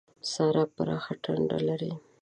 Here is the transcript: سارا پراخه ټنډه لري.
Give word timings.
سارا 0.31 0.63
پراخه 0.75 1.13
ټنډه 1.23 1.59
لري. 1.67 1.91